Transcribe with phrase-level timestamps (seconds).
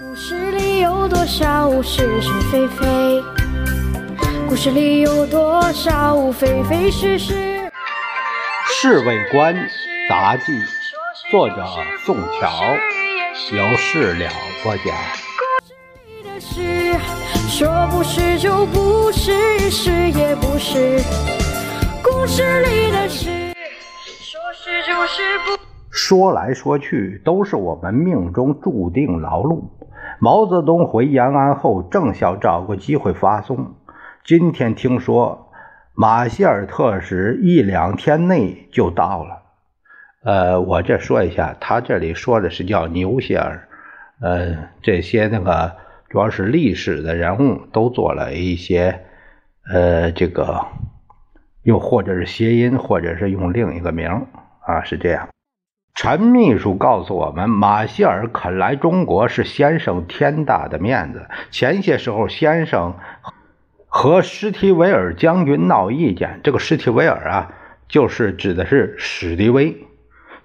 [0.00, 3.22] 故事里有多少是是非非？
[4.48, 7.34] 故事里有多少非非是是？
[8.70, 9.54] 《侍卫官
[10.08, 10.52] 杂记》，
[11.30, 11.56] 作者
[12.06, 12.74] 宋乔，
[13.52, 14.30] 由事了
[14.62, 14.86] 播讲。
[15.36, 15.74] 故事
[16.06, 16.98] 里的事，
[17.50, 21.02] 说不是就不是，是也不是。
[22.02, 23.28] 故事里的事，
[24.22, 25.71] 说是就是不。
[25.92, 29.64] 说来说去，都是我们命中注定劳碌。
[30.18, 33.74] 毛泽东回延安后，正想找个机会发送。
[34.24, 35.52] 今天听说
[35.94, 39.42] 马歇尔特使一两天内就到了。
[40.24, 43.68] 呃，我这说一下，他这里说的是叫牛歇尔。
[44.22, 45.72] 呃，这些那个
[46.08, 49.02] 主要是历史的人物都做了一些，
[49.70, 50.64] 呃，这个
[51.64, 54.08] 又或者是谐音，或者是用另一个名
[54.60, 55.28] 啊，是这样。
[55.94, 61.28] 陈秘书告诉我们，马歇尔肯来中国是先生天大的面子。
[61.50, 62.94] 前些时候，先生
[63.86, 67.52] 和施提维尔将军闹意见，这个施提维尔啊，
[67.88, 69.86] 就是指的是史迪威，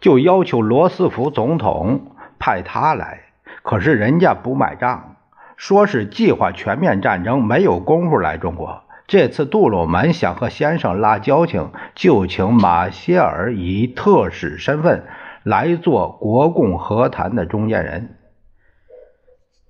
[0.02, 3.22] 就要求罗斯福总统派他来。
[3.64, 5.16] 可是人家不买账，
[5.56, 8.84] 说是计划全面战争，没有功夫来中国。
[9.08, 15.06] 这次杜鲁门想和先生拉交情，就请马歇尔以特使身份。
[15.48, 18.18] 来做国共和谈的中间人，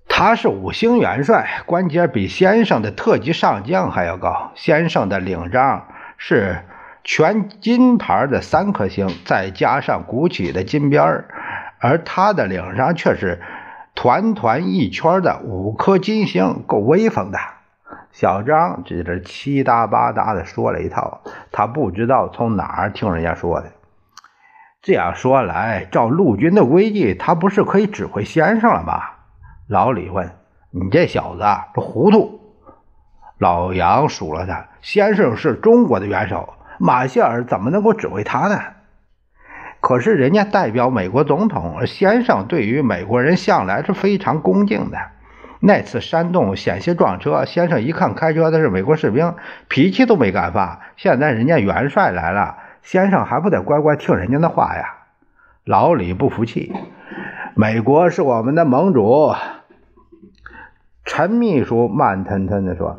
[0.09, 4.53] 他是五星元帅，官阶比先生的特级上将还要高。
[4.55, 5.85] 先生的领章
[6.17, 6.63] 是
[7.03, 11.25] 全金牌的三颗星，再加上鼓起的金边儿，
[11.77, 13.39] 而他的领章却是
[13.93, 17.37] 团团一圈的五颗金星，够威风的。
[18.11, 23.73] 小张这是七搭八搭的说了一套，他不知道从哪儿听人家说的。
[24.87, 29.01] 这样说来，照陆军的规矩，他不是可以指挥先生了吗？
[29.67, 30.31] 老李问
[30.71, 31.43] ：“你这小子
[31.75, 32.39] 这糊涂。”
[33.37, 38.61] 老杨数了他：“先生是中国的元首，马歇尔怎么能够指挥他呢？
[39.81, 44.97] 可是人家代表美国总统，先生对于美国人向来是非常恭敬的。
[45.59, 49.35] 那次山洞险些撞车，先生一看开车的是美国士兵，
[49.67, 50.79] 脾气都没敢发。
[50.95, 54.85] 现在人家元帅来了。”先生还不得乖乖听人家的话呀？
[55.65, 56.71] 老李不服气。
[57.53, 59.33] 美国是我们的盟主。
[61.03, 62.97] 陈秘书慢吞吞地说：“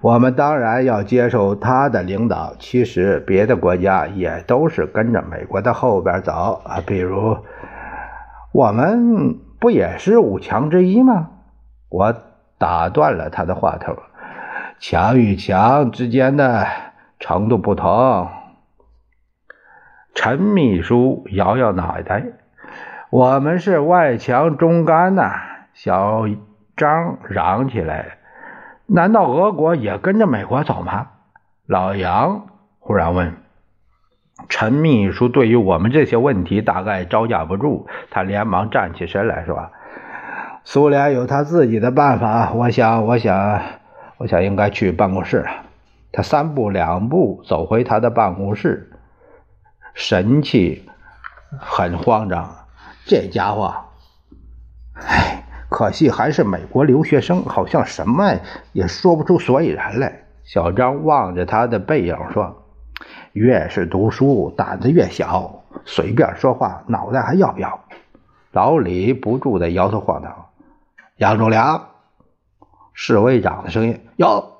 [0.00, 2.54] 我们当然要接受他的领导。
[2.60, 6.80] 其实别的国家也都是跟着美国的后边走啊。
[6.86, 7.38] 比如，
[8.52, 11.30] 我们不也是五强之一吗？”
[11.90, 12.14] 我
[12.56, 13.96] 打断了他的话头
[14.78, 16.68] ：“强与强之间的
[17.18, 18.28] 程度不同。”
[20.14, 22.22] 陈秘书摇摇脑袋
[23.10, 25.32] ：“我们是外强中干呐！”
[25.74, 26.26] 小
[26.76, 28.18] 张嚷起来
[28.86, 31.08] ：“难道俄国也跟着美国走吗？”
[31.66, 32.46] 老杨
[32.78, 33.34] 忽然问
[34.48, 39.70] ：“陈秘书对于我们这些问题大概招架不住，他连忙站起身来说
[40.62, 43.60] ：‘苏联有他自己的办法，我想，我想，
[44.18, 45.44] 我想应该去办公室。’
[46.12, 48.92] 他三步两步走回他的办公室。”
[49.94, 50.88] 神气
[51.58, 52.54] 很慌张，
[53.06, 53.72] 这家伙，
[54.94, 58.34] 唉，可惜还是美国留学生，好像什么
[58.72, 60.24] 也说不出所以然来。
[60.42, 62.64] 小张望着他的背影说
[63.32, 67.80] ：“越是读书，胆子越小，随便说话，脑袋还要不要？”
[68.52, 70.50] 老李不住的摇头晃脑。
[71.16, 71.88] 杨忠良，
[72.92, 74.53] 侍卫长的声音有。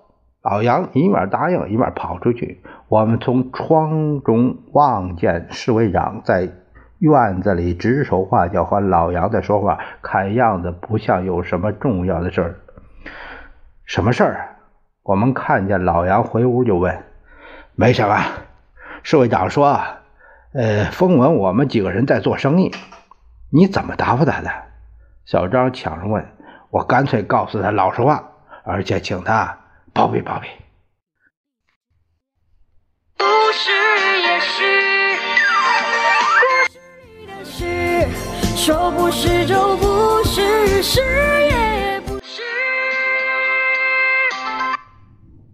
[0.44, 2.62] 老杨一面答应，一面跑出去。
[2.88, 6.50] 我们从窗中望见侍卫长在
[6.98, 12.56] 院子里指手画脚和老杨在说话，看样子不像有什么重要的事儿。
[13.86, 14.56] 什么事儿？
[15.02, 17.04] 我们看见老杨回屋就问
[17.74, 18.18] ：“没什么。”
[19.02, 19.80] 侍卫长说
[20.52, 22.70] ：“呃，风闻我们几个人在做生意。”
[23.50, 24.50] 你怎么答复他的？
[25.24, 26.26] 小张抢着问。
[26.68, 28.24] 我干脆告诉他老实话，
[28.62, 29.60] 而且请他。
[29.94, 30.48] 宝贝，宝贝。
[33.16, 33.70] 不是
[34.22, 35.16] 也是，
[36.66, 36.80] 故事
[37.16, 38.08] 里的事，
[38.56, 41.53] 说不是就不是，是。